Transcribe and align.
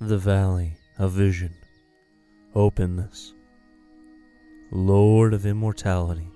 the 0.00 0.16
valley 0.16 0.76
of 0.96 1.10
vision, 1.10 1.52
openness. 2.54 3.34
Lord 4.70 5.34
of 5.34 5.44
immortality, 5.44 6.30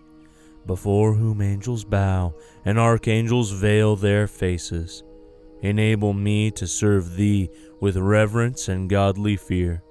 before 0.66 1.12
whom 1.14 1.40
angels 1.40 1.85
bow 1.85 2.35
and 2.64 2.76
archangels 2.76 3.53
veil 3.53 3.94
their 3.94 4.26
faces, 4.26 5.04
enable 5.60 6.12
me 6.12 6.51
to 6.51 6.67
serve 6.67 7.14
Thee 7.14 7.51
with 7.80 7.96
reverence 7.96 8.69
and 8.69 8.90
godly 8.90 9.37
fear. 9.37 9.85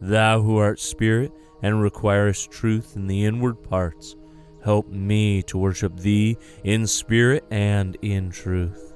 Thou 0.00 0.42
who 0.42 0.56
art 0.56 0.80
Spirit 0.80 1.30
and 1.62 1.80
requirest 1.80 2.50
truth 2.50 2.96
in 2.96 3.06
the 3.06 3.24
inward 3.24 3.62
parts, 3.62 4.16
help 4.64 4.88
me 4.88 5.44
to 5.44 5.58
worship 5.58 5.96
Thee 5.96 6.36
in 6.64 6.88
spirit 6.88 7.44
and 7.52 7.96
in 8.02 8.30
truth. 8.30 8.94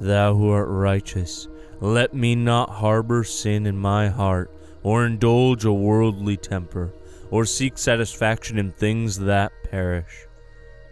Thou 0.00 0.34
who 0.34 0.48
art 0.48 0.68
righteous, 0.70 1.48
let 1.80 2.14
me 2.14 2.34
not 2.34 2.70
harbor 2.70 3.24
sin 3.24 3.66
in 3.66 3.76
my 3.76 4.08
heart, 4.08 4.50
or 4.82 5.04
indulge 5.04 5.64
a 5.64 5.72
worldly 5.72 6.36
temper, 6.36 6.92
or 7.30 7.44
seek 7.44 7.76
satisfaction 7.76 8.58
in 8.58 8.72
things 8.72 9.18
that 9.18 9.52
perish. 9.70 10.26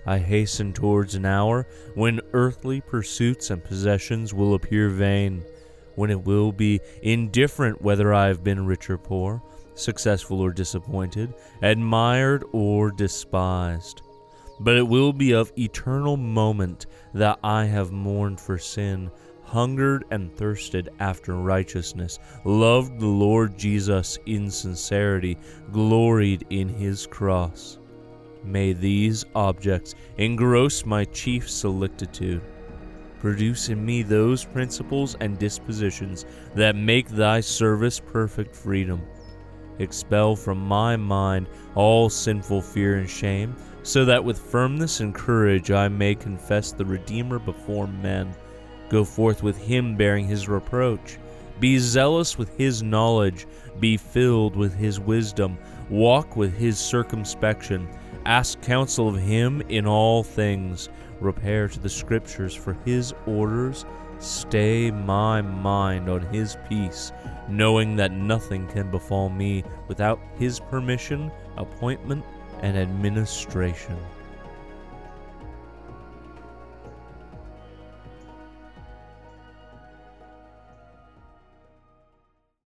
I 0.06 0.18
hasten 0.18 0.72
towards 0.72 1.14
an 1.14 1.24
hour 1.24 1.66
when 1.94 2.20
earthly 2.32 2.80
pursuits 2.80 3.50
and 3.50 3.64
possessions 3.64 4.34
will 4.34 4.54
appear 4.54 4.90
vain, 4.90 5.42
when 5.94 6.10
it 6.10 6.24
will 6.24 6.52
be 6.52 6.80
indifferent 7.02 7.80
whether 7.80 8.12
I 8.12 8.26
have 8.26 8.44
been 8.44 8.66
rich 8.66 8.90
or 8.90 8.98
poor, 8.98 9.42
successful 9.74 10.40
or 10.40 10.52
disappointed, 10.52 11.32
admired 11.62 12.44
or 12.52 12.90
despised. 12.90 14.02
But 14.60 14.76
it 14.76 14.86
will 14.86 15.12
be 15.12 15.32
of 15.32 15.52
eternal 15.58 16.16
moment 16.16 16.86
that 17.14 17.38
I 17.42 17.64
have 17.64 17.90
mourned 17.90 18.40
for 18.40 18.58
sin, 18.58 19.10
hungered 19.54 20.04
and 20.10 20.34
thirsted 20.36 20.88
after 20.98 21.36
righteousness, 21.36 22.18
loved 22.44 22.98
the 22.98 23.06
Lord 23.06 23.56
Jesus 23.56 24.18
in 24.26 24.50
sincerity, 24.50 25.38
gloried 25.70 26.44
in 26.50 26.68
his 26.68 27.06
cross. 27.06 27.78
May 28.42 28.72
these 28.72 29.24
objects 29.36 29.94
engross 30.18 30.84
my 30.84 31.04
chief 31.04 31.48
solicitude. 31.48 32.42
Produce 33.20 33.68
in 33.68 33.86
me 33.86 34.02
those 34.02 34.44
principles 34.44 35.14
and 35.20 35.38
dispositions 35.38 36.26
that 36.56 36.74
make 36.74 37.08
thy 37.08 37.38
service 37.38 38.00
perfect 38.00 38.56
freedom. 38.56 39.02
Expel 39.78 40.34
from 40.34 40.58
my 40.58 40.96
mind 40.96 41.48
all 41.76 42.10
sinful 42.10 42.60
fear 42.60 42.96
and 42.96 43.08
shame, 43.08 43.54
so 43.84 44.04
that 44.04 44.24
with 44.24 44.36
firmness 44.36 44.98
and 44.98 45.14
courage 45.14 45.70
I 45.70 45.86
may 45.86 46.16
confess 46.16 46.72
the 46.72 46.84
Redeemer 46.84 47.38
before 47.38 47.86
men 47.86 48.34
Go 48.88 49.04
forth 49.04 49.42
with 49.42 49.58
him 49.58 49.96
bearing 49.96 50.26
his 50.26 50.48
reproach. 50.48 51.18
Be 51.60 51.78
zealous 51.78 52.36
with 52.36 52.56
his 52.56 52.82
knowledge. 52.82 53.46
Be 53.80 53.96
filled 53.96 54.56
with 54.56 54.74
his 54.74 55.00
wisdom. 55.00 55.58
Walk 55.88 56.36
with 56.36 56.56
his 56.56 56.78
circumspection. 56.78 57.88
Ask 58.26 58.60
counsel 58.62 59.08
of 59.08 59.16
him 59.16 59.62
in 59.68 59.86
all 59.86 60.22
things. 60.22 60.88
Repair 61.20 61.68
to 61.68 61.78
the 61.78 61.88
scriptures 61.88 62.54
for 62.54 62.76
his 62.84 63.14
orders. 63.26 63.84
Stay 64.18 64.90
my 64.90 65.42
mind 65.42 66.08
on 66.08 66.22
his 66.26 66.56
peace, 66.68 67.12
knowing 67.48 67.96
that 67.96 68.12
nothing 68.12 68.66
can 68.68 68.90
befall 68.90 69.28
me 69.28 69.64
without 69.88 70.20
his 70.38 70.60
permission, 70.60 71.30
appointment, 71.56 72.24
and 72.62 72.76
administration. 72.76 73.96